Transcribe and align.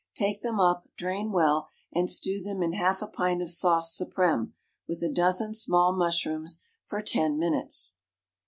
Take 0.15 0.41
them 0.41 0.59
up, 0.59 0.87
drain 0.97 1.31
well, 1.31 1.67
and 1.93 2.09
stew 2.09 2.41
them 2.41 2.63
in 2.63 2.73
half 2.73 3.03
a 3.03 3.07
pint 3.07 3.39
of 3.39 3.51
sauce 3.51 3.95
suprême, 3.95 4.53
with 4.87 5.03
a 5.03 5.09
dozen 5.09 5.53
small 5.53 5.95
mushrooms, 5.95 6.63
for 6.87 7.03
ten 7.03 7.37
minutes. 7.37 7.97